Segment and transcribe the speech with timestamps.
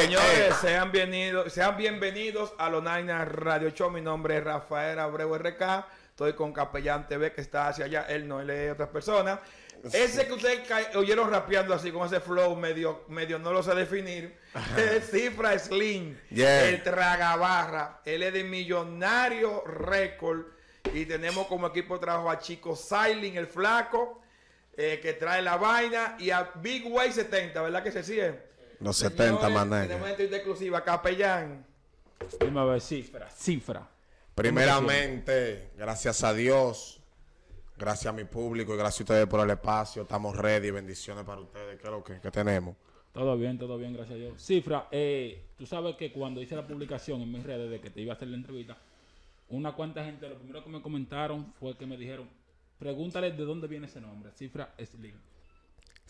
[0.00, 2.70] Señores, sean bienvenidos, sean bienvenidos a
[3.26, 3.90] Radio Show.
[3.90, 5.84] Mi nombre es Rafael Abreu RK.
[6.08, 8.06] Estoy con Capellán TV que está hacia allá.
[8.08, 9.40] Él no, él es otra persona.
[9.92, 14.38] Ese que ustedes oyeron rapeando así, con ese flow medio, medio no lo sé definir,
[14.74, 16.68] es Cifra Slim, Yeah.
[16.70, 18.00] el tragabarra.
[18.06, 20.46] Él es de Millonario Record.
[20.94, 24.22] Y tenemos como equipo de trabajo a Chico Silent, el flaco,
[24.78, 28.49] eh, que trae la vaina, y a Big Way 70, ¿verdad que se sigue?
[28.80, 29.86] Los 70, Señores, mané.
[29.86, 31.66] Tenemos entrevista exclusiva, Capellán.
[32.40, 33.88] Dime a ver, cifra, cifra.
[34.34, 37.00] Primeramente, gracias a Dios,
[37.76, 40.02] gracias a mi público y gracias a ustedes por el espacio.
[40.02, 40.70] Estamos ready.
[40.70, 41.78] Bendiciones para ustedes.
[41.78, 42.74] ¿Qué es lo que, que tenemos?
[43.12, 44.42] Todo bien, todo bien, gracias a Dios.
[44.42, 48.00] Cifra, eh, tú sabes que cuando hice la publicación en mis redes de que te
[48.00, 48.78] iba a hacer la entrevista,
[49.48, 52.28] una cuanta gente, lo primero que me comentaron fue que me dijeron,
[52.78, 55.16] pregúntale de dónde viene ese nombre, Cifra Slim.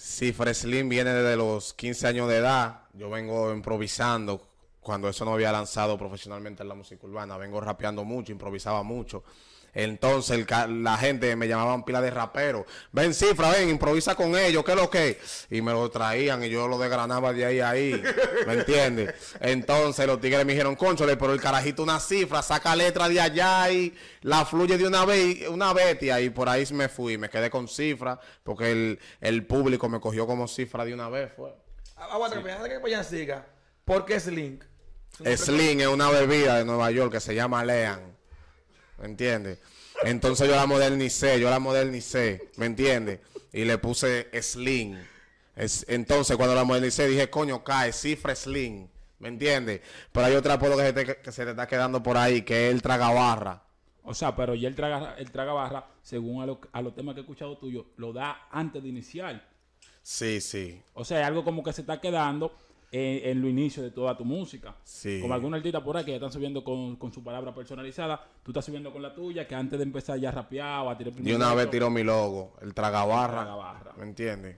[0.03, 2.85] Cifra Slim viene desde los 15 años de edad.
[2.95, 4.49] Yo vengo improvisando
[4.81, 7.37] cuando eso no había lanzado profesionalmente en la música urbana.
[7.37, 9.25] Vengo rapeando mucho, improvisaba mucho.
[9.75, 12.67] Entonces el la gente me llamaban pila de rapero.
[12.93, 15.19] Ven, Cifra, ven, improvisa con ellos, ¿qué es lo que?
[15.51, 18.03] Y me lo traían y yo lo desgranaba de ahí a ahí.
[18.47, 19.15] ¿Me entiendes?
[19.41, 23.71] Entonces los tigres me dijeron, conchole, pero el carajito una cifra, saca letra de allá
[23.71, 26.21] y la fluye de una vez, una bestia.
[26.21, 30.27] Y por ahí me fui, me quedé con cifra, porque el, el público me cogió
[30.27, 31.55] como cifra de una vez, fue.
[31.97, 33.47] Aguanta, Capellán, antes que Capellán siga.
[33.85, 34.15] ¿Por qué
[35.19, 38.17] nombre- Slim es una bebida de Nueva York que se llama Lean.
[39.01, 39.59] ¿Me entiendes?
[40.05, 43.21] Entonces yo la modernicé, yo la modernicé, ¿me entiendes?
[43.53, 44.99] Y le puse Slim.
[45.57, 48.89] Es, entonces cuando la modernicé dije, coño, cae, cifra Slim.
[49.19, 49.81] ¿Me entiendes?
[50.13, 52.69] Pero hay otro apodo que se, te, que se te está quedando por ahí, que
[52.69, 53.63] es el tragabarra.
[54.03, 57.15] O sea, pero ya el traga, el traga barra, según a, lo- a los temas
[57.15, 59.47] que he escuchado tuyo, lo da antes de iniciar.
[60.03, 60.83] Sí, sí.
[60.95, 62.53] O sea, es algo como que se está quedando
[62.93, 64.75] en, en lo inicio de toda tu música.
[64.83, 65.21] Sí.
[65.21, 68.51] Como algunos artistas por ahí que ya están subiendo con, con su palabra personalizada, tú
[68.51, 71.55] estás subiendo con la tuya, que antes de empezar ya rapeaba, a tirar De una
[71.55, 73.43] vez tiró mi logo, el tragabarra.
[73.43, 73.93] Tragabarra.
[73.97, 74.57] ¿Me entiendes?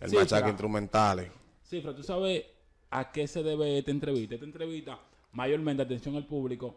[0.00, 0.48] El Sí, machaque claro.
[0.50, 1.30] instrumentales.
[1.64, 2.44] Cifra, ¿tú sabes
[2.90, 4.34] a qué se debe esta entrevista?
[4.34, 4.98] Esta entrevista,
[5.32, 6.76] mayormente, atención al público,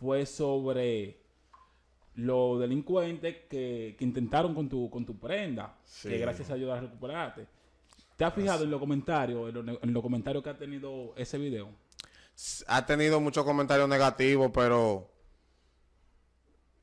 [0.00, 1.16] fue sobre
[2.16, 6.08] los delincuentes que, que intentaron con tu, con tu prenda, Sí.
[6.10, 7.46] que gracias a Dios la recuperaste.
[8.22, 11.38] ¿Te has fijado en los comentarios, en los, en los comentarios que ha tenido ese
[11.38, 11.70] video?
[12.68, 15.10] ha tenido muchos comentarios negativos, pero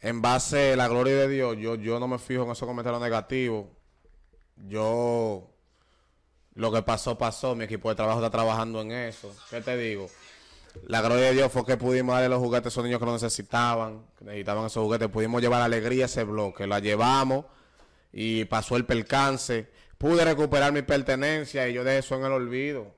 [0.02, 3.02] en base a la gloria de Dios, yo, yo no me fijo en esos comentarios
[3.02, 3.68] negativos.
[4.68, 5.50] Yo,
[6.56, 7.56] lo que pasó, pasó.
[7.56, 9.34] Mi equipo de trabajo está trabajando en eso.
[9.50, 10.08] ¿Qué te digo?
[10.88, 13.14] La gloria de Dios fue que pudimos darle los juguetes a esos niños que lo
[13.14, 15.08] necesitaban, que necesitaban esos juguetes.
[15.08, 16.68] Pudimos llevar alegría a ese bloque.
[16.68, 17.46] La llevamos
[18.12, 19.72] y pasó el percance.
[20.00, 22.96] Pude recuperar mi pertenencia y yo dejé eso en el olvido.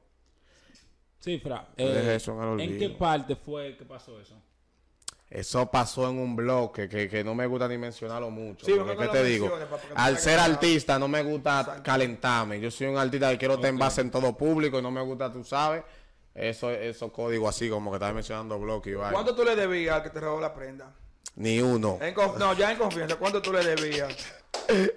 [1.20, 2.80] Cifra, Yo eh, dejé eso en el ¿en olvido.
[2.80, 4.40] qué parte fue que pasó eso?
[5.28, 8.66] Eso pasó en un bloque que, que no me gusta ni mencionarlo mucho.
[8.66, 9.52] Sí, porque, mejor ¿qué que lo te digo?
[9.96, 12.60] Al ser artista no me gusta calentarme.
[12.60, 15.02] Yo soy un artista que quiero estar en base en todo público y no me
[15.02, 15.84] gusta, tú sabes,
[16.36, 18.94] eso, esos códigos así como que estás mencionando bloque y.
[18.94, 20.94] ¿Cuánto tú le debías al que te robó la prenda?
[21.36, 21.98] Ni uno.
[22.02, 24.16] En conf- no, ya en confianza, ¿cuánto tú le debías?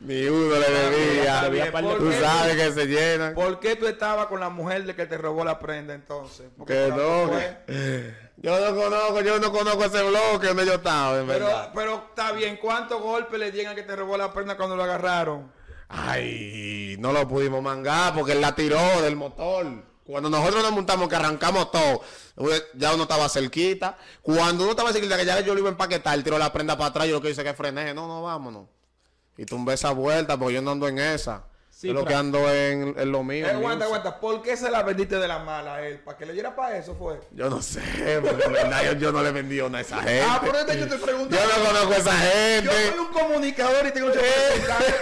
[0.00, 1.48] Ni uno le está debía.
[1.48, 2.20] bien, ¿por Tú qué?
[2.20, 3.34] sabes que se llenan.
[3.34, 6.46] ¿Por qué tú estabas con la mujer de que te robó la prenda entonces?
[6.56, 7.30] Porque Que por no.
[7.30, 11.72] que- Yo no conozco, yo no conozco ese bloque donde yo estaba, en Pero, verdad.
[11.74, 14.84] pero está bien, ¿cuántos golpes le dieron al que te robó la prenda cuando lo
[14.84, 15.50] agarraron?
[15.88, 19.66] Ay, no lo pudimos mangar porque él la tiró del motor.
[20.06, 22.00] Cuando nosotros nos montamos, que arrancamos todo,
[22.74, 23.98] ya uno estaba cerquita.
[24.22, 26.76] Cuando uno estaba cerquita, que ya yo lo iba a empaquetar, él tiró la prenda
[26.76, 27.08] para atrás.
[27.08, 28.68] Yo lo que hice que frené, no, no, vámonos.
[29.36, 31.44] Y tumbé esa vuelta porque yo no ando en esa.
[31.68, 33.46] Sí, yo lo que ando en, en lo mío.
[33.46, 35.98] Eh, aguanta, aguanta, ¿por qué se la vendiste de la mala a él?
[35.98, 37.20] ¿Para que le diera para eso fue?
[37.32, 37.82] Yo no sé,
[38.22, 40.22] porque en verdad yo, yo no le vendí a esa gente.
[40.26, 41.36] Ah, por eso yo te pregunto.
[41.36, 42.12] yo no conozco a esa
[42.62, 43.00] Yo soy gente.
[43.00, 44.20] un comunicador y tengo que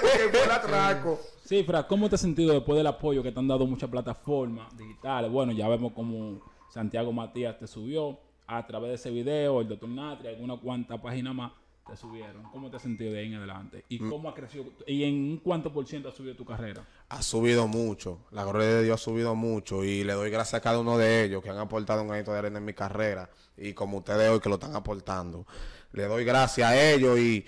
[0.00, 1.20] porque fue el atraco.
[1.46, 5.30] Cifra, ¿cómo te has sentido después del apoyo que te han dado muchas plataformas digitales?
[5.30, 9.88] Bueno, ya vemos como Santiago Matías te subió a través de ese video, el Dr.
[9.90, 11.52] Natri, alguna cuanta página más
[11.86, 12.44] te subieron.
[12.44, 13.84] ¿Cómo te has sentido de ahí en adelante?
[13.90, 14.64] ¿Y cómo ha crecido?
[14.86, 16.82] ¿Y en cuánto por ciento ha subido tu carrera?
[17.10, 18.20] ha subido mucho.
[18.30, 19.84] La gloria de Dios ha subido mucho.
[19.84, 22.38] Y le doy gracias a cada uno de ellos que han aportado un granito de
[22.38, 23.28] arena en mi carrera.
[23.56, 25.46] Y como ustedes hoy que lo están aportando.
[25.92, 27.18] Le doy gracias a ellos.
[27.18, 27.44] Y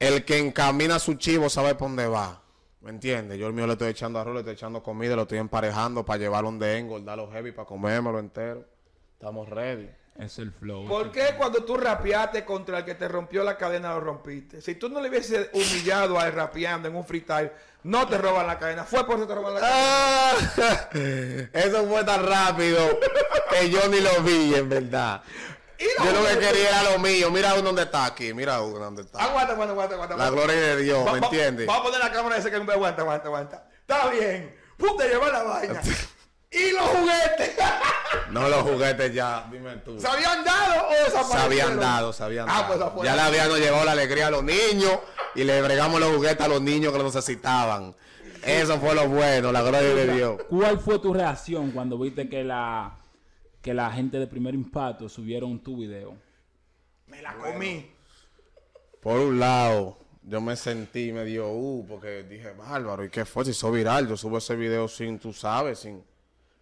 [0.00, 2.39] el que encamina su chivo sabe por dónde va.
[2.80, 3.38] ¿Me entiendes?
[3.38, 6.18] Yo el mío le estoy echando arroz, le estoy echando comida, lo estoy emparejando para
[6.18, 8.64] llevarlo donde engordar los heavy, para comérmelo entero.
[9.12, 9.90] Estamos ready.
[10.18, 10.86] Es el flow.
[10.86, 14.60] ¿Por qué cuando tú rapeaste contra el que te rompió la cadena lo rompiste?
[14.60, 17.52] Si tú no le hubieses humillado a él rapeando en un freestyle,
[17.84, 18.84] no te roban la cadena.
[18.84, 19.78] Fue por eso te roban la cadena.
[19.78, 20.88] Ah,
[21.52, 22.78] eso fue tan rápido
[23.50, 25.22] que yo ni lo vi, en verdad.
[26.04, 27.30] Yo lo que quería era lo mío.
[27.30, 28.34] Mira uno donde está aquí.
[28.34, 29.22] Mira uno donde está.
[29.24, 30.16] Aguanta, aguanta, aguanta, aguanta.
[30.16, 31.66] La gloria de Dios, Va- ¿me entiendes?
[31.66, 33.64] Vamos a poner la cámara ese que aguanta, aguanta, aguanta.
[33.80, 34.56] Está bien.
[34.76, 35.80] Puta, lleva la vaina.
[36.50, 37.54] y los juguetes.
[38.30, 40.00] No los juguetes ya, dime tú.
[40.00, 41.30] ¿Se habían dado o desaparecieron?
[41.30, 42.94] Se habían dado, se habían Ah, dado.
[42.94, 44.98] pues ya le habíamos llevado la alegría a los niños
[45.34, 47.94] y le bregamos los juguetes a los niños que lo necesitaban.
[48.44, 50.40] Eso fue lo bueno, la gloria de Dios.
[50.48, 52.92] ¿Cuál fue tu reacción cuando viste que la
[53.62, 56.16] que la gente de primer impacto subieron tu video?
[57.06, 57.90] Me la comí.
[59.00, 63.44] Por un lado, yo me sentí medio uh, porque dije, bárbaro, ¿y qué fue?
[63.44, 66.04] Si hizo viral, yo subo ese video sin, tú sabes, sin...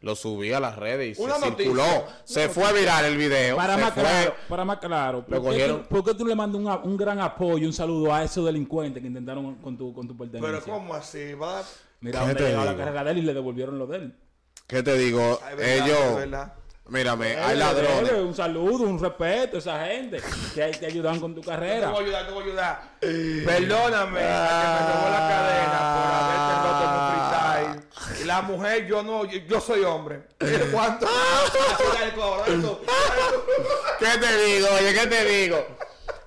[0.01, 1.65] Lo subí a las redes y Una se noticia.
[1.65, 1.83] circuló.
[1.85, 3.57] Una Se fue viral el video.
[3.57, 4.03] Para más fue.
[4.05, 5.83] claro, para más claro, ¿por, Lo qué cogieron.
[5.83, 9.03] tú, por qué tú le mandas un, un gran apoyo, un saludo a esos delincuentes
[9.03, 10.61] que intentaron con tu, con tu pertenencia?
[10.61, 11.35] Pero ¿cómo así?
[11.35, 11.65] Va?
[12.01, 13.97] Mira, ¿Qué hombre, te llegó a la carrera de él y le devolvieron lo de
[13.97, 14.15] él.
[14.69, 15.41] ¿Qué te digo?
[15.45, 16.57] Ay, verdad, Ellos...
[16.89, 18.13] Mírame, hay Eh, ladrones.
[18.13, 20.23] Un saludo, un respeto a esa gente
[20.55, 21.91] que te ayudan con tu Te carrera.
[21.91, 22.83] voy a ayudar, te voy a ayudar.
[23.01, 28.23] Perdóname a que me robó la cadena por haberte roto en un freestyle.
[28.23, 30.23] Y la mujer, yo no, yo, yo soy hombre.
[30.73, 31.07] ¿Cuánto?
[31.07, 32.15] Ahora,
[32.47, 32.79] dale tú.
[33.99, 34.69] ¿Qué te digo?
[34.79, 35.67] Oye, ¿qué te digo?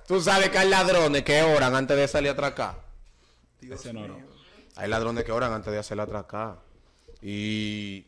[0.06, 2.74] Tú sabes que hay ladrones que oran antes de salir a atracar.
[3.68, 4.16] Ese no, no.
[4.76, 6.56] Hay ladrones que oran antes de hacer la atracar.
[7.20, 8.06] Y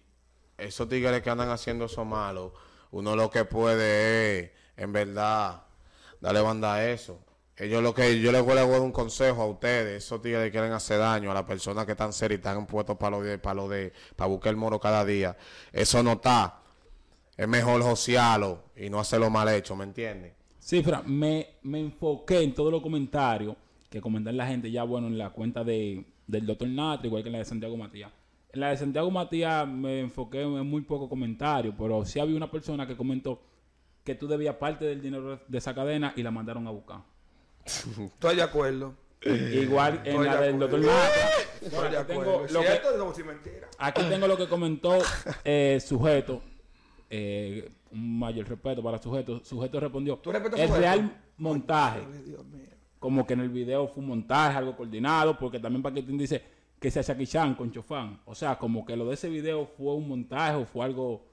[0.59, 2.55] esos tigres que andan haciendo eso malo,
[2.91, 5.65] uno lo que puede es, en verdad,
[6.21, 7.21] darle banda a eso.
[7.57, 10.73] Ellos lo que yo les voy a dar un consejo a ustedes, esos tigres quieren
[10.73, 13.55] hacer daño a las personas que están serias y están puestos para lo de, para
[13.55, 15.37] lo de, para buscar el moro cada día.
[15.73, 16.61] Eso no está.
[17.37, 20.33] Es mejor josearlo y no hacerlo mal hecho, ¿me entiendes?
[20.59, 23.57] Sí, me, me enfoqué en todos los comentarios
[23.89, 27.29] que comentan la gente ya, bueno, en la cuenta de, del doctor Natra, igual que
[27.29, 28.11] en la de Santiago Matías.
[28.55, 32.49] En la de Santiago Matías me enfoqué en muy pocos comentarios, pero sí había una
[32.49, 33.43] persona que comentó
[34.05, 37.01] que tú debías parte del dinero de esa cadena y la mandaron a buscar.
[37.65, 38.95] Estoy de acuerdo.
[39.25, 40.81] Igual en Estoy la de del doctor.
[40.81, 41.29] Natra.
[41.63, 42.23] Estoy de acuerdo.
[42.23, 42.81] tengo ¿Es lo que-?
[42.97, 43.69] No, si mentira.
[43.79, 44.99] Aquí tengo lo que comentó
[45.45, 46.41] eh, sujeto.
[47.11, 49.43] eh, un mayor respeto para sujeto.
[49.45, 50.17] Sujeto respondió.
[50.19, 50.81] ¿Tú respetas el Sujeto?
[50.81, 52.01] real montaje.
[52.07, 52.69] Ay, Dios mío.
[53.01, 56.54] Como que en el video fue un montaje, algo coordinado, porque también Paquitín dice
[56.85, 58.21] que sea Jackie Chan con Chofán.
[58.27, 61.25] O sea, como que lo de ese video fue un montaje o fue algo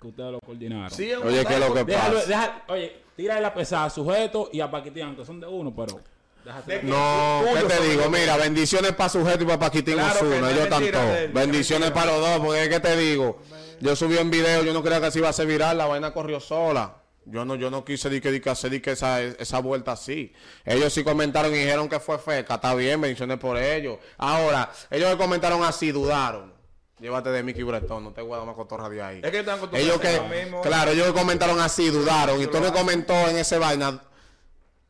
[0.00, 0.90] que ustedes lo coordinaron.
[0.90, 1.84] Sí, es un Oye, ¿qué es lo que.
[1.84, 2.26] Déjalo, pasa?
[2.26, 6.00] deja- oye, tírale la pesada a sujeto y a Paquitín, aunque son de uno, pero
[6.44, 6.82] déjate.
[6.82, 8.10] No, ¿qué te digo?
[8.10, 11.32] Mira, bendiciones para sujeto y para Paquitín Claro que ellos mentira tanto.
[11.38, 13.38] Bendiciones para los dos, porque es que te digo,
[13.80, 16.12] yo subí un video, yo no creía que se iba a hacer viral, la vaina
[16.12, 16.96] corrió sola.
[17.30, 19.92] Yo no, yo no quise di que, di que hacer di que esa, esa vuelta
[19.92, 20.32] así.
[20.64, 23.98] Ellos sí comentaron y dijeron que fue feca, está bien, bendiciones por ellos.
[24.16, 26.54] Ahora, ellos que comentaron así, dudaron.
[27.00, 29.20] Llévate de Mickey Bretón, no te voy a dar una cotorra de ahí.
[29.22, 30.62] Es que están Ellos que, mismo.
[30.62, 32.42] claro, ellos que comentaron así, dudaron.
[32.42, 34.02] Y tú me comentó en ese vaina,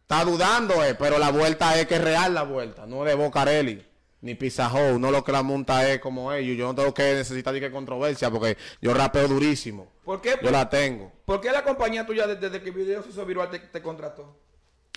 [0.03, 3.85] está dudando, eh, pero la vuelta es que es real la vuelta, no de Bocarelli,
[4.23, 6.57] ni Pizza Hut, no lo que la monta es como ellos.
[6.57, 9.93] Yo no tengo que necesitar ni que controversia, porque yo rapeo durísimo.
[10.05, 11.13] ¿Por qué, Yo la tengo.
[11.29, 13.83] ¿Por qué la compañía tuya desde, desde que el video se hizo viral te, te
[13.83, 14.35] contrató?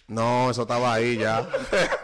[0.08, 1.46] No, eso estaba ahí ya.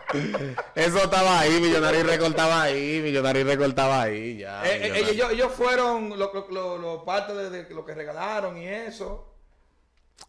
[0.76, 4.66] eso estaba ahí, Millonario Record estaba ahí, Millonario Record estaba ahí ya.
[4.70, 8.58] Eh, eh, ellos, ellos fueron los lo, lo, lo parte de, de lo que regalaron
[8.58, 9.34] y eso.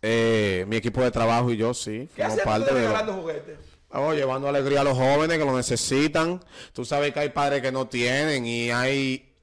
[0.01, 3.59] Eh, mi equipo de trabajo y yo sí, ¿Qué hacían parte de regalando juguetes?
[3.91, 6.41] Oh, llevando alegría a los jóvenes que lo necesitan.
[6.73, 9.35] Tú sabes que hay padres que no tienen y hay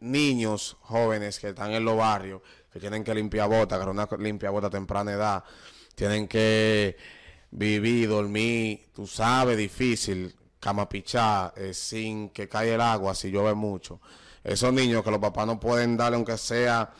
[0.00, 2.40] niños jóvenes que están en los barrios
[2.72, 5.44] que tienen que limpiar botas, agarrar una limpia bota a temprana edad.
[5.94, 6.96] Tienen que
[7.50, 13.54] vivir, dormir, tú sabes, difícil, cama pichá, eh, sin que caiga el agua si llueve
[13.54, 14.00] mucho.
[14.44, 16.92] Esos niños que los papás no pueden darle aunque sea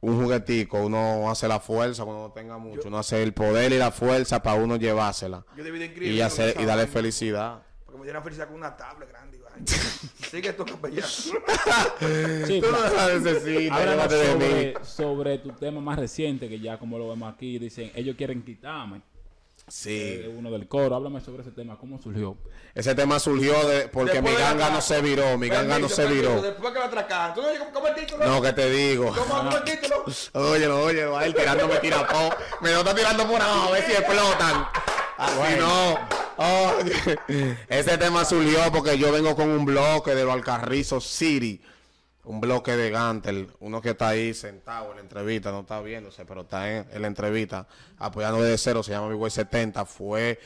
[0.00, 3.78] un juguetico, uno hace la fuerza cuando no tenga mucho, uno hace el poder y
[3.78, 5.64] la fuerza para uno llevársela Yo
[6.04, 7.62] y hacer y darle felicidad.
[7.92, 9.36] Porque me dieran felicidad con una tablet grande.
[9.36, 9.66] y vaina.
[10.30, 11.04] Sigue tu capellán.
[12.46, 14.08] Sí, Tú no la necesitas, mí.
[14.08, 18.42] sobre, sobre tu tema más reciente, que ya como lo vemos aquí, dicen, ellos quieren
[18.42, 19.02] quitarme.
[19.68, 19.90] Sí.
[20.24, 22.38] Eh, uno del coro, háblame sobre ese tema, ¿cómo surgió?
[22.74, 26.02] Ese tema surgió de, porque Después mi ganga no se viró, mi ganga no se
[26.04, 26.42] permiso, viró.
[26.42, 27.34] Después que lo atracaron.
[27.34, 28.24] ¿Tú no cómo el título?
[28.24, 29.14] No, que te digo.
[29.14, 30.04] ¿Cómo cómo el título?
[30.32, 32.30] Óyelo, óyelo, a él tirándome tirapó.
[32.62, 34.66] Me lo está tirando por abajo a ver si explotan.
[35.18, 36.21] Así no.
[36.42, 41.60] Oye, Ese tema surgió porque yo vengo con un bloque de los Alcarrizos City.
[42.24, 46.24] un bloque de Gantel, uno que está ahí sentado en la entrevista, no está viéndose,
[46.24, 47.66] pero está en, en la entrevista,
[47.98, 50.38] apoyando desde cero, se llama Big Boy 70, fue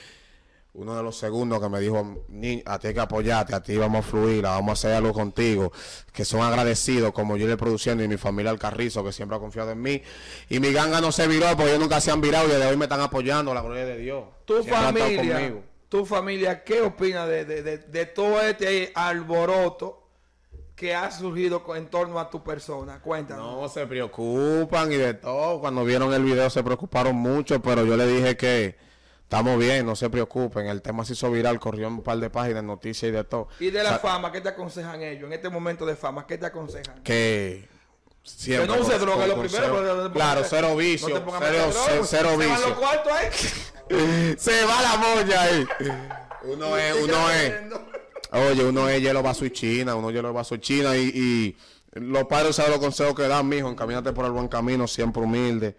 [0.73, 3.77] uno de los segundos que me dijo, "Ni- a ti hay que apoyarte, a ti
[3.77, 5.71] vamos a fluir, vamos a hacer algo contigo,
[6.13, 9.41] que son agradecidos como yo le produciendo y mi familia al Carrizo, que siempre ha
[9.41, 10.03] confiado en mí.
[10.49, 12.77] Y mi ganga no se viró, porque ellos nunca se han virado y desde hoy
[12.79, 14.25] me están apoyando, la gloria de Dios.
[14.47, 15.55] Tu Siempre familia.
[15.89, 20.03] Tu familia, ¿qué opina de, de- de- de todo este alboroto
[20.75, 23.01] que ha surgido en torno a tu persona?
[23.01, 23.61] Cuéntanos.
[23.63, 25.61] No se preocupan y de todo.
[25.61, 28.77] Cuando vieron el video se preocuparon mucho, pero yo le dije que
[29.23, 30.67] estamos bien, no se preocupen.
[30.67, 33.49] El tema se hizo viral, corrió un par de páginas, noticias y de todo.
[33.61, 35.25] Y de la O sea, fama, ¿qué te aconsejan ellos?
[35.27, 37.03] En este momento de fama, ¿qué te aconsejan?
[37.03, 37.69] que
[38.23, 42.03] siempre Que no use droga, lo primero, cero- pero- claro, cero no vicio, a cero,
[42.05, 42.77] cero van vicio.
[43.89, 45.67] se va la moña ahí.
[46.45, 47.55] Uno es, uno es.
[48.33, 51.57] Oye, uno es hielo vaso y china, uno hielo vaso y china y, y
[52.01, 55.77] los padres saben los consejos que dan, mijo, encamínate por el buen camino, siempre humilde.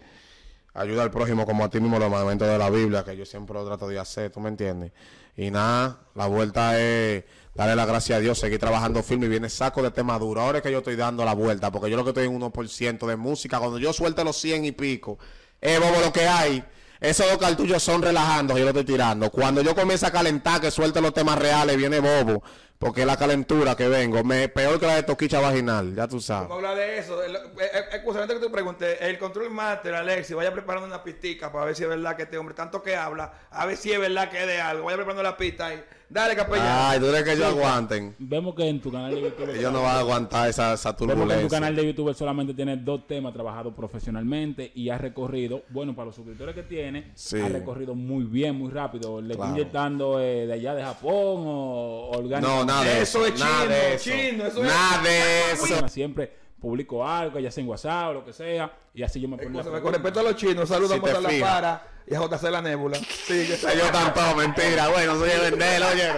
[0.74, 3.56] Ayuda al prójimo como a ti mismo, los mandamientos de la Biblia, que yo siempre
[3.56, 4.92] lo trato de hacer, ¿tú me entiendes?
[5.36, 7.24] Y nada, la vuelta es
[7.54, 10.42] darle la gracia a Dios, seguir trabajando firme y viene saco de tema duro.
[10.42, 13.06] Ahora es que yo estoy dando la vuelta, porque yo lo que estoy en 1%
[13.08, 15.18] de música, cuando yo suelte los 100 y pico,
[15.60, 16.64] es bobo lo que hay.
[17.00, 19.30] Esos dos cartuchos son relajando, yo lo estoy tirando.
[19.30, 22.44] Cuando yo comienzo a calentar, que suelte los temas reales, viene bobo.
[22.80, 24.24] Porque la calentura que vengo.
[24.24, 26.48] Me, peor que la de toquicha vaginal, ya tú sabes.
[26.48, 27.20] Vamos a hablar de eso.
[27.24, 31.84] Excusamente que te pregunté, el control master, Alexi, vaya preparando una pistica para ver si
[31.84, 34.48] es verdad que este hombre, tanto que habla, a ver si es verdad que es
[34.48, 34.86] de algo.
[34.86, 35.84] Vaya preparando la pista ahí.
[36.10, 36.66] Dale, capellán.
[36.70, 38.16] Ay, tú crees que ellos aguanten.
[38.18, 39.50] Vemos que en tu canal de YouTube.
[39.50, 41.50] Ellos no van a aguantar esa, esa Vemos que en tu turbulencia.
[41.50, 46.16] canal de YouTube solamente tiene dos temas trabajados profesionalmente y ha recorrido, bueno, para los
[46.16, 47.42] suscriptores que tiene, Sí.
[47.42, 49.20] ha recorrido muy bien, muy rápido.
[49.20, 51.12] Le está inyectando eh, de allá de Japón
[51.46, 52.50] o orgánico.
[52.50, 53.34] No, nada de Eso eso.
[53.34, 54.04] es nada chino, de eso.
[54.10, 55.88] chino, eso es- Nada de eso.
[55.90, 59.38] Siempre publico algo, ya sea en WhatsApp o lo que sea, y así yo me
[59.38, 59.92] pongo con pregunta.
[59.92, 62.98] respecto a los chinos, saludamos Si a la para y a JC La Nébula.
[62.98, 64.88] Sí, que está Ellos están todos mentira.
[64.90, 66.12] Bueno, soy de vender, oye.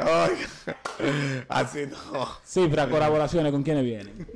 [0.00, 1.44] Oye.
[1.48, 2.28] Así no.
[2.44, 4.26] Cifra, colaboraciones, ¿con quiénes vienen?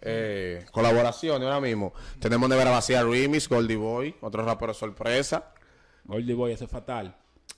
[0.00, 1.92] Eh, colaboraciones ahora mismo.
[2.20, 5.52] Tenemos Nevera Vacía Remix, Goldie Boy, otro rapero sorpresa.
[6.04, 7.14] Goldie Boy, ese es fatal.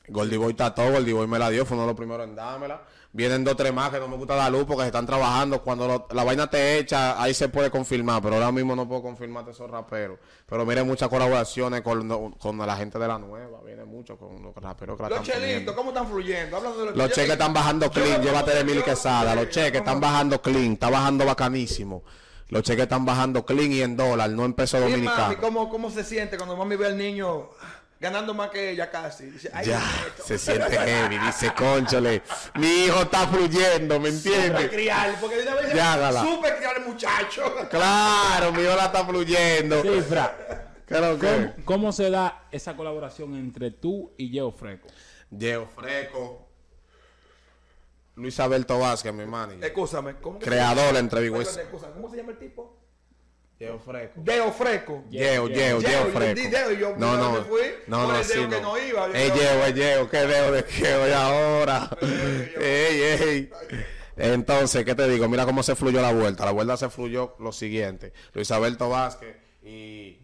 [0.08, 2.34] Goldie Boy está todo, Goldie Boy me la dio, fue uno de los primeros en
[2.34, 2.82] dármela.
[3.12, 5.62] Vienen dos, tres más que no me gusta dar luz porque se están trabajando.
[5.62, 9.02] Cuando lo- la vaina te echa, ahí se puede confirmar, pero ahora mismo no puedo
[9.02, 10.18] confirmarte esos raperos.
[10.46, 14.54] Pero miren muchas colaboraciones con, con la gente de la nueva, viene mucho con los
[14.54, 16.56] raperos que la Los están chelitos, ¿cómo están fluyendo?
[16.56, 19.34] Hablando de los, Los cheques están bajando clean, llévate de mil yo- quesada.
[19.34, 22.04] Los cheques están bajando clean, está bajando bacanísimo.
[22.48, 25.36] Los cheques están bajando clean y en dólar, no en peso Y mami, dominicano.
[25.40, 27.50] ¿cómo, ¿cómo se siente cuando mami ve al niño
[28.00, 29.26] ganando más que ella casi?
[29.26, 32.22] Dice, "Ay, Ya, nieto, se siente heavy, dice, conchole,
[32.54, 34.70] mi hijo está fluyendo, ¿me Supe entiendes?
[34.70, 36.22] criar, porque de una vez Ya, gala.
[36.22, 37.54] supe criar el muchacho.
[37.70, 39.82] Claro, mi hijo la está fluyendo.
[39.82, 41.62] Cifra, Claro ¿cómo, que.
[41.64, 44.88] cómo se da esa colaboración entre tú y Geo Freco?
[45.30, 46.48] Diego Freco,
[48.16, 49.52] Luis Alberto Vázquez, mi hermano.
[49.62, 51.50] Escúchame, ¿cómo que Creador entre Big se West.
[51.52, 51.62] llama?
[51.62, 52.79] Escúchame, ¿Cómo se llama el tipo?
[53.60, 54.12] Diego Freco.
[54.24, 55.04] Deo Freco.
[55.10, 56.34] Diego, Diego yo Freco.
[56.40, 57.60] di Diego y yo, No, ¿a no, dónde fui?
[57.88, 58.60] no, Por no, el sí, que no.
[58.62, 61.90] no iba, yo- Ey, Diego, ey, Diego, ¿qué Diego de qué hoy ahora?
[62.58, 63.50] Ey, ey.
[64.16, 65.28] Entonces, ¿qué te digo?
[65.28, 66.46] Mira cómo se fluyó la vuelta.
[66.46, 68.14] La vuelta se fluyó lo siguiente.
[68.32, 70.18] Luis Alberto Vázquez y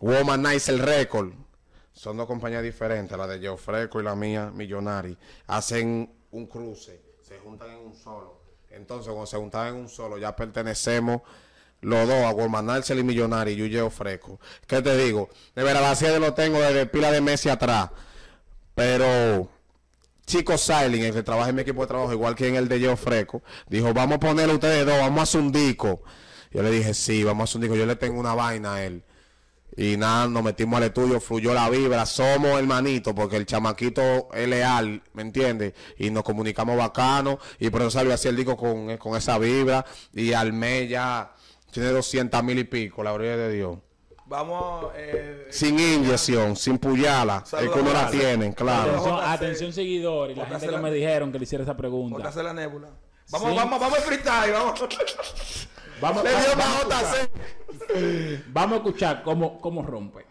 [0.00, 1.32] Woman Nice el Record.
[1.92, 5.18] Son dos compañías diferentes, la de Joe Freco y la mía, Millonari.
[5.48, 8.40] Hacen un cruce, se juntan en un solo.
[8.70, 11.22] Entonces, cuando se juntan en un solo, ya pertenecemos
[11.80, 14.40] los dos a Woman Nice y Millonari y yo Freco.
[14.66, 15.28] ¿Qué te digo?
[15.54, 17.90] De verdad, así lo tengo desde pila de meses atrás.
[18.74, 19.48] Pero
[20.26, 22.78] Chico Silent, el que trabaja en mi equipo de trabajo, igual que en el de
[22.78, 26.02] Geo Freco, dijo, vamos a ponerle ustedes dos, vamos a hacer un disco.
[26.50, 27.76] Yo le dije, sí, vamos a hacer un disco.
[27.76, 29.02] Yo le tengo una vaina a él.
[29.76, 34.48] Y nada, nos metimos al estudio, fluyó la vibra, somos hermanitos, porque el chamaquito es
[34.48, 35.72] leal, ¿me entiendes?
[35.98, 39.86] Y nos comunicamos bacano, y por eso salió así el disco con, con esa vibra,
[40.12, 41.32] y al mes ya
[41.70, 43.78] tiene 200 mil y pico, la gloria de Dios.
[44.26, 48.90] Vamos, eh, Sin inyección, sin puyala, es que uno la tienen, claro.
[48.92, 52.30] Atención, atención seguidores, la gente que la- me dijeron que le hiciera esa pregunta.
[52.42, 52.88] La nébula.
[53.30, 53.56] Vamos, Sí.
[53.56, 54.80] vamos, vamos a freestyle, vamos.
[56.00, 57.30] Vamos, Le dio vamos- JC.
[57.90, 60.24] escuchar- vamos a escuchar cómo, cómo rompe.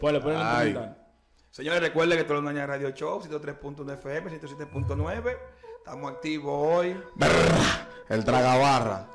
[0.00, 0.74] Pues ponen Ay.
[1.50, 5.36] Señores, recuerden que todo el Radio Show, 103.1 FM, 107.9.
[5.78, 6.96] Estamos activos hoy.
[8.08, 9.06] El tragabarra.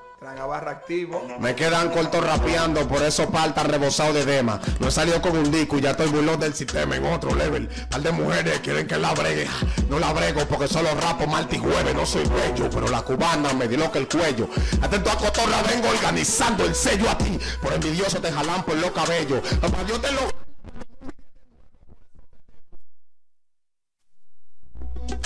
[1.40, 4.60] Me quedan cortos rapeando, por eso palta rebosado de dema.
[4.80, 7.68] No he salido con un disco y ya estoy burlón del sistema en otro level.
[7.90, 9.48] Par de mujeres quieren que la bregue.
[9.90, 11.62] No la brego porque solo rapo martes.
[11.96, 14.50] No soy bello, pero la cubana me que el cuello.
[14.82, 17.40] Atento a cotorra, vengo organizando el sello a ti.
[17.62, 19.42] Por envidioso te jalan por los cabellos.
[19.62, 20.22] Papá, yo te lo.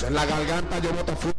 [0.07, 1.38] En la garganta yo boto fuego.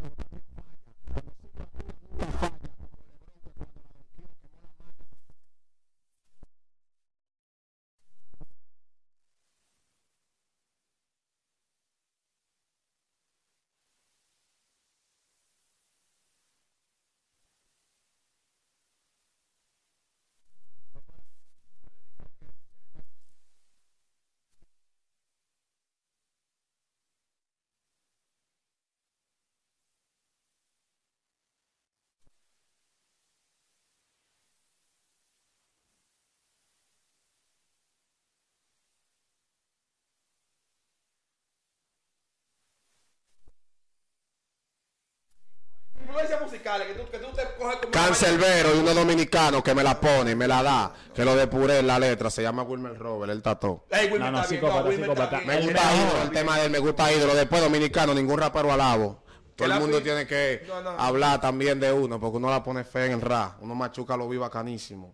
[46.61, 47.91] musicales que tú, que tú te coges como.
[47.91, 51.87] Cancelbero y uno dominicano que me la pone, me la da, que lo depuré en
[51.87, 53.85] la letra, se llama Wilmer Robert, el tató.
[53.89, 55.37] Ey, Wilmer No, no, está bien, psicópata, Wilmer está psicópata.
[55.37, 55.47] bien.
[55.47, 57.35] Me gusta ídolo, el tema de él, me gusta ídolo.
[57.35, 59.23] Después dominicano, ningún rapero alabo.
[59.55, 60.89] Todo el mundo tiene que No, no.
[60.91, 63.61] hablar también de uno, porque uno la pone fe en el rap.
[63.61, 65.13] Uno machuca lo vi bacanísimo.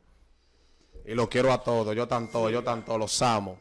[1.06, 3.60] Y lo quiero a todos, yo tanto, yo tanto, los amo.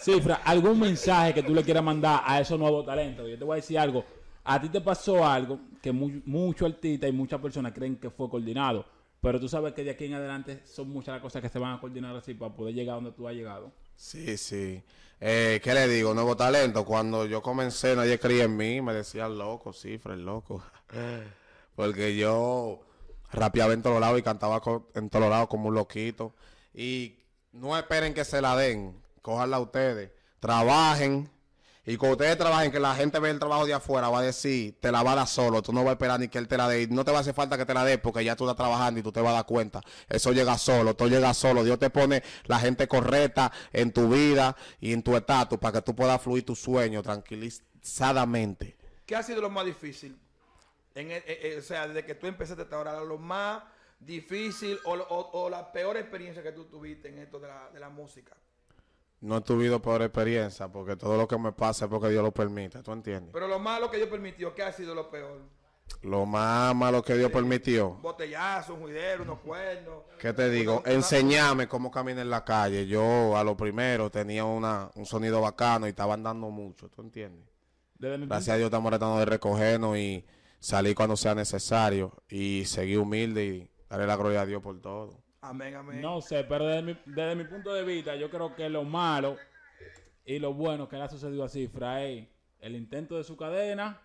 [0.00, 3.28] Cifra, ¿algún mensaje que tú le quieras mandar a esos nuevos talentos?
[3.28, 4.04] Yo te voy a decir algo.
[4.44, 8.30] A ti te pasó algo que mu- muchos artistas y muchas personas creen que fue
[8.30, 8.86] coordinado.
[9.20, 11.74] Pero tú sabes que de aquí en adelante son muchas las cosas que se van
[11.76, 13.70] a coordinar así para poder llegar donde tú has llegado.
[13.94, 14.82] Sí, sí.
[15.20, 16.12] Eh, ¿Qué le digo?
[16.14, 16.84] Nuevo talento.
[16.84, 18.80] Cuando yo comencé, nadie creía en mí.
[18.80, 20.62] Me decían loco, cifra, el loco.
[21.76, 22.80] Porque yo
[23.32, 24.60] rapeaba en todos lados y cantaba
[24.94, 26.34] en todos lados como un loquito.
[26.74, 27.16] Y
[27.52, 29.00] no esperen que se la den.
[29.22, 30.10] Cójanla ustedes.
[30.40, 31.30] Trabajen.
[31.84, 34.78] Y cuando ustedes trabajen, que la gente ve el trabajo de afuera, va a decir,
[34.80, 35.62] te la va a dar solo.
[35.62, 36.86] Tú no vas a esperar ni que él te la dé.
[36.86, 39.00] No te va a hacer falta que te la dé porque ya tú estás trabajando
[39.00, 39.80] y tú te vas a dar cuenta.
[40.08, 41.64] Eso llega solo, todo llega solo.
[41.64, 45.82] Dios te pone la gente correcta en tu vida y en tu estatus para que
[45.82, 48.76] tú puedas fluir tu sueño tranquilizadamente.
[49.04, 50.16] ¿Qué ha sido lo más difícil?
[50.94, 53.62] En el- eh, eh, o sea, desde que tú empezaste hasta ahora, lo más
[53.98, 57.88] difícil o, o- o la peor experiencia que tú tuviste en esto la, de la
[57.88, 58.36] música.
[59.22, 62.32] No he tenido peor experiencia porque todo lo que me pasa es porque Dios lo
[62.32, 62.82] permite.
[62.82, 63.30] ¿Tú entiendes?
[63.32, 65.40] Pero lo malo que Dios permitió, ¿qué ha sido lo peor?
[66.02, 67.90] Lo más malo que Dios permitió.
[67.90, 70.02] Un botellazo, un juidero, unos cuernos.
[70.18, 70.82] ¿Qué te digo?
[70.84, 72.88] Enseñame cómo caminar en la calle.
[72.88, 77.46] Yo a lo primero tenía una, un sonido bacano y estaba andando mucho, ¿tú entiendes?
[77.98, 80.24] Gracias a Dios estamos tratando de recogernos y
[80.58, 85.22] salir cuando sea necesario y seguir humilde y darle la gloria a Dios por todo.
[85.42, 86.00] Amén, amén.
[86.00, 89.36] No sé, pero desde mi, desde mi punto de vista, yo creo que lo malo
[90.24, 92.28] y lo bueno que le ha sucedido a Cifra es
[92.60, 94.00] el intento de su cadena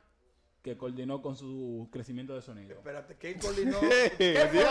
[0.63, 2.77] que coordinó con su crecimiento de sonido.
[2.77, 3.79] Espérate, ¿qué coordinó?
[4.17, 4.63] ¿Qué fue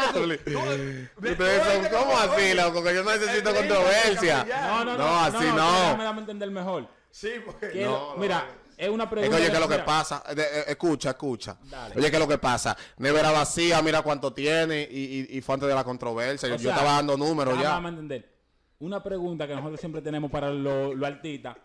[1.91, 4.45] como así, loco, que yo no necesito controversia.
[4.45, 5.73] No, no, no, No, así no.
[5.73, 6.89] Déjame dame a entender mejor.
[7.11, 7.71] Sí, porque...
[7.71, 8.45] Que No, lo- no, mira,
[8.77, 9.37] es una Es pregunta.
[9.37, 10.23] que oye, ¿qué es lo que pasa?
[10.35, 11.57] De- eh, escucha, escucha.
[11.71, 11.95] Dale.
[11.97, 12.77] Oye, ¿qué es lo que pasa?
[12.99, 16.49] Nevera vacía, mira cuánto tiene y, y- y fue antes de la controversia.
[16.49, 17.71] Yo, yo estaba dando números ya.
[17.71, 18.37] dame a entender.
[18.79, 21.57] Una pregunta que nosotros siempre tenemos para los los artistas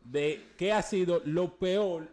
[0.00, 2.08] de qué ha sido lo peor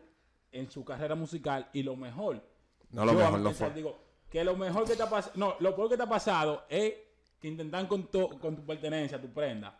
[0.52, 2.43] en su carrera musical y lo mejor.
[2.89, 3.70] No, lo Yo, mejor no fue.
[3.72, 4.00] Digo,
[4.32, 6.93] que lo mejor que te ha pasado, no, lo peor que te ha pasado es
[7.39, 9.78] que intentan con, tu- con tu pertenencia, tu prenda.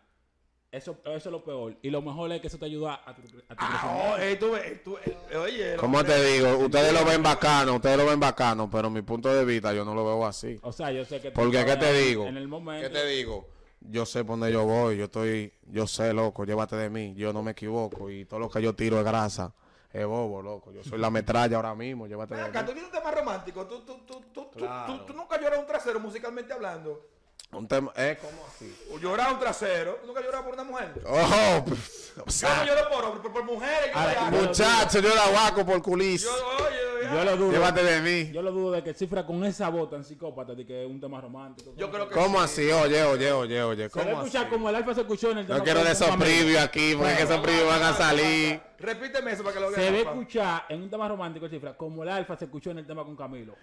[0.70, 1.78] Eso, eso es lo peor.
[1.82, 4.36] Y lo mejor es que eso te ayuda a tu, a tu Ah, oh, eh,
[4.36, 5.76] tú ves, tú- eh, oye...
[5.78, 6.58] ¿Cómo te digo?
[6.58, 9.96] Ustedes lo ven bacano, ustedes lo ven bacano, pero mi punto de vista yo no
[9.96, 10.60] lo veo así.
[10.64, 12.26] O sea, yo sé que Porque, ¿qué te digo?
[12.26, 12.86] En el momento.
[12.86, 13.48] ¿Qué te digo?
[13.80, 17.32] Yo sé por dónde yo voy, yo estoy, yo sé, loco, llévate de mí, yo
[17.32, 19.54] no me equivoco y todo lo que yo tiro es grasa,
[19.94, 20.74] es bobo, loco.
[20.74, 22.68] Yo soy la metralla ahora mismo, llévate Ven de acá, mí.
[22.68, 23.66] tú tienes un tema romántico.
[23.66, 24.94] Tú, tú, tú, tú, tú- Claro.
[24.98, 27.08] tú- tú nunca lloras un trasero musicalmente hablando.
[27.54, 28.18] Un tema, ¿eh?
[28.22, 28.76] ¿Cómo así?
[28.94, 29.96] O lloras un trasero.
[30.02, 30.94] ¿Tú nunca lloras por una mujer?
[31.08, 33.90] Oh, pues, o Yo sea, no lloro por hombres, por mujeres.
[33.96, 36.24] Yo, muchacho, yo la guaco por culis.
[36.24, 37.52] yo, oye, Yo lo dudo.
[37.54, 38.32] Llévate de mí.
[38.34, 41.00] Yo lo dudo de que cifra con esa voz tan psicópata de que es un
[41.00, 41.74] tema romántico.
[41.78, 42.70] Yo creo que ¿Cómo sí.
[42.70, 42.72] así?
[42.72, 43.90] Oye, oye, oye, oye.
[43.90, 44.52] Se va a ¿Cómo escuchar así?
[44.54, 47.16] como el alfa se escuchó en el tema No quiero de esos previews aquí, porque
[47.16, 48.62] que esos previews van a salir.
[48.78, 50.08] Repíteme eso para que lo Se ve vean.
[50.08, 53.16] escuchar en un tema romántico, cifra, como el alfa se escuchó en el tema con
[53.16, 53.56] Camilo.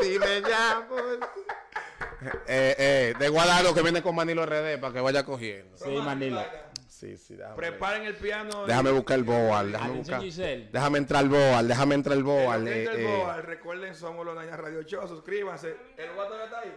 [0.00, 1.18] Dime ya, pues.
[2.46, 5.76] Eh, eh, de Guadalajara que viene con Manilo RD para que vaya cogiendo.
[5.76, 6.42] Sí, Manilo.
[6.88, 7.56] Sí, sí, déjame.
[7.56, 8.66] Preparen el piano.
[8.66, 10.20] Déjame buscar el boal, déjame buscar.
[10.20, 12.68] Déjame entrar al boal, déjame entrar El boal.
[12.68, 13.16] eh, eh.
[13.18, 15.08] Boal, recuerden, somos los Nañas Radio Show.
[15.08, 15.74] Suscríbanse.
[15.96, 16.76] El guato ya está ahí.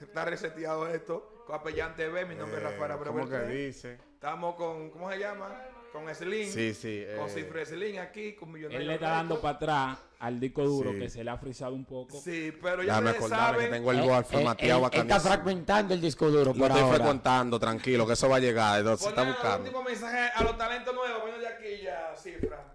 [0.00, 1.44] Está reseteado esto.
[1.48, 3.12] Capellán TV, mi nombre es Rafael Abreu.
[3.12, 3.98] ¿Cómo que dice?
[4.14, 5.48] Estamos con, ¿cómo se llama?
[5.96, 6.52] Con Slim.
[6.52, 7.06] Sí, sí.
[7.16, 8.80] Con eh, Cifre Slim aquí, con Millonario.
[8.80, 10.98] Él le está dando para atrás al disco duro Sí.
[10.98, 12.20] que se le ha frisado un poco.
[12.20, 16.00] Sí, pero ya acordarme que tengo el Eh, boal eh, formateado él Está fragmentando el
[16.02, 16.96] disco duro Lo por estoy ahora.
[16.96, 18.78] frecuentando, tranquilo, que eso va a llegar.
[18.80, 19.62] Entonces se está buscando.
[19.64, 21.22] último mensaje a los talentos nuevos.
[21.22, 22.74] Bueno, de aquí ya, Cifra.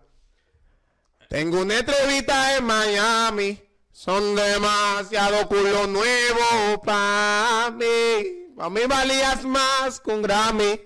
[1.30, 3.62] Tengo una entrevista en Miami.
[3.92, 8.48] Son demasiado culo nuevo para mí.
[8.58, 10.80] Para mí valías más que un Grammy.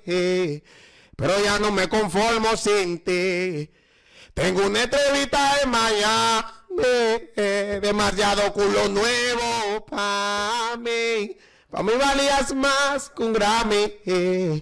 [1.16, 3.70] Eh, Pero ya no me conformo sin ti.
[4.34, 6.52] Tengo una entrevista en Miami.
[7.38, 11.38] eh, Demasiado culo nuevo para mí.
[11.70, 13.94] Para mí valías más que un Grammy.
[14.06, 14.62] eh,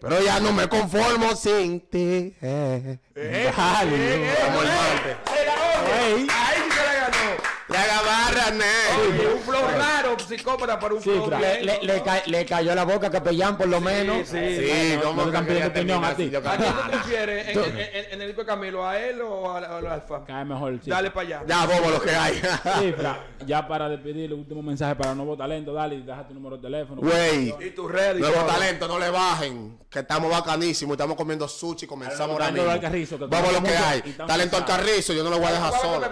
[0.00, 2.34] Pero ya no me conformo sin ti.
[2.42, 2.98] eh.
[3.14, 5.16] Eh, eh, martes.
[5.28, 6.26] se la oye.
[6.30, 7.30] Ahí sí se la ganó.
[7.68, 11.40] La gabarra, Oye, un flow raro, psicópata, para un Sí, flow bien.
[11.66, 14.28] Le, le, le ca- le cayó la boca a Capellán, por lo menos.
[14.28, 14.36] sí.
[14.56, 16.32] Sí, no, ¿cómo no que opinión a ti.
[16.34, 17.48] ¿A quién tú prefieres?
[17.48, 18.86] ¿En, en- en- en el disco de Camilo?
[18.86, 20.24] ¿A él o a- al Alfa?
[20.24, 20.78] Cae mejor.
[20.82, 20.90] Sí.
[20.90, 21.42] Dale para allá.
[21.46, 22.40] Ya, bobo, lo que hay.
[22.80, 26.62] Cifra, ya para despedir el último mensaje para nuevo talento, dale deja tu número de
[26.62, 27.00] teléfono.
[27.02, 28.46] Güey, Y tu red y nuevo todo.
[28.46, 29.78] talento, no le bajen.
[29.88, 32.68] Que estamos bacanísimos, estamos comiendo sushi, comenzamos ahora mismo.
[32.68, 34.00] del Carrizo, que Vamos a lo que hay.
[34.26, 36.08] Talento al carrizo, yo no lo voy a dejar solo.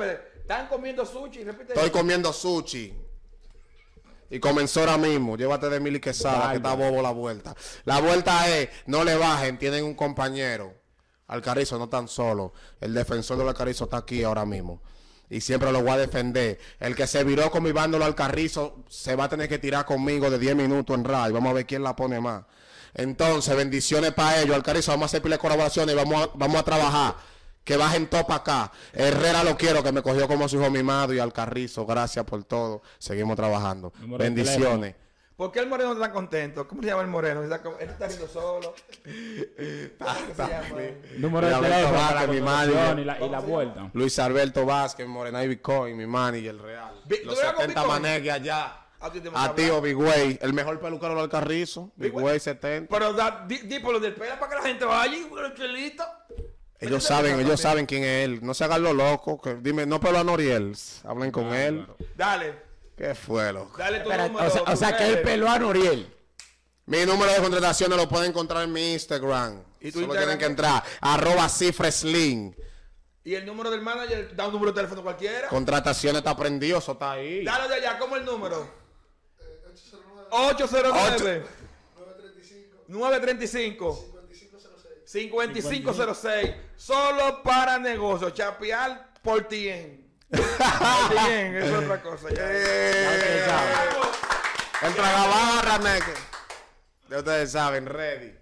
[0.51, 1.75] Están comiendo sushi, repite.
[1.75, 2.93] Estoy comiendo sushi.
[4.31, 5.37] Y comenzó ahora mismo.
[5.37, 7.55] Llévate de Mili Quesada, que está bobo la vuelta.
[7.85, 10.75] La vuelta es, no le bajen, tienen un compañero.
[11.29, 12.53] Alcarrizo no tan solo.
[12.81, 14.83] El defensor del Alcarrizo está aquí ahora mismo.
[15.29, 16.59] Y siempre lo voy a defender.
[16.81, 19.85] El que se viró con mi vándolo al carrizo se va a tener que tirar
[19.85, 21.35] conmigo de 10 minutos en radio.
[21.35, 22.43] Vamos a ver quién la pone más.
[22.95, 24.57] Entonces, bendiciones para ellos.
[24.57, 27.31] Alcarrizo, vamos a hacer pila de colaboraciones y vamos a, vamos a trabajar.
[27.65, 28.73] Que bajen top acá.
[28.93, 31.15] Herrera lo quiero, que me cogió como su hijo mimado.
[31.15, 32.83] Y al carrizo, gracias por todo.
[32.99, 33.93] Seguimos trabajando.
[34.19, 34.97] Bendiciones.
[35.37, 36.69] ¿Por qué el moreno está contento?
[36.69, 37.43] ¿Cómo se llama el moreno?
[37.43, 38.75] Él está riendo solo.
[41.17, 42.99] Número de teléfono para mi manager.
[42.99, 43.91] y la, y la vuelta.
[43.95, 46.93] Luis Alberto Vázquez, Morena y Bitcoin, mi manager real.
[47.25, 48.03] Los ¿tú eras con 70 Bitcoin?
[48.03, 48.77] manegues allá.
[49.01, 49.81] A ti te A tío.
[49.81, 51.91] Big Way, el mejor peluquero del carrizo.
[51.97, 52.25] Big Way.
[52.25, 52.95] Way 70.
[52.95, 55.55] Pero da, di, di por lo del pelo para que la gente vaya y el
[55.55, 56.05] chelito.
[56.81, 58.41] Ellos saben, ellos saben quién es él.
[58.43, 59.41] No se hagan los locos.
[59.43, 60.75] que- dime, no pelo a Noriel.
[61.05, 61.87] Hablen con él.
[62.17, 62.55] Dale,
[62.97, 63.77] ¿Qué fue, loco?
[63.79, 64.47] dale tu Espera, número.
[64.47, 66.13] o sea, o tu sea que él peló a Noriel.
[66.87, 69.63] Mi número de contrataciones lo pueden encontrar en mi Instagram.
[69.81, 70.83] ¿Y tu Solo Instagram tienen que entrar.
[71.01, 72.57] Arroba cifresling.
[73.23, 75.49] Y el número del manager, da un número de teléfono cualquiera.
[75.49, 77.45] Contrataciones está prendido, eso está ahí.
[77.45, 78.67] Dale de allá, ¿cómo es el número?
[80.31, 81.45] 809
[82.89, 84.10] 935
[85.11, 88.33] 5506 Solo para negocios.
[88.33, 90.09] Chapear por tien.
[90.31, 92.29] Por tien, es otra cosa.
[92.31, 92.43] Ya.
[92.49, 93.89] Eh,
[94.83, 96.13] Entra la barra, neque.
[97.09, 98.35] Ya ustedes saben, ready.